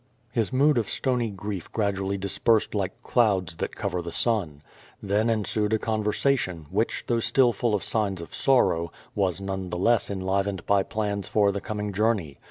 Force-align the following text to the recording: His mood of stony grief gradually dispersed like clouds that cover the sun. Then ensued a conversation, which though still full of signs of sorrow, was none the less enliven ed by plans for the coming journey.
His 0.31 0.51
mood 0.51 0.79
of 0.79 0.89
stony 0.89 1.29
grief 1.29 1.71
gradually 1.71 2.17
dispersed 2.17 2.73
like 2.73 3.03
clouds 3.03 3.57
that 3.57 3.75
cover 3.75 4.01
the 4.01 4.11
sun. 4.11 4.63
Then 4.99 5.29
ensued 5.29 5.73
a 5.73 5.77
conversation, 5.77 6.65
which 6.71 7.03
though 7.05 7.19
still 7.19 7.53
full 7.53 7.75
of 7.75 7.83
signs 7.83 8.19
of 8.19 8.33
sorrow, 8.33 8.91
was 9.13 9.39
none 9.41 9.69
the 9.69 9.77
less 9.77 10.09
enliven 10.09 10.55
ed 10.57 10.65
by 10.65 10.81
plans 10.81 11.27
for 11.27 11.51
the 11.51 11.61
coming 11.61 11.93
journey. 11.93 12.39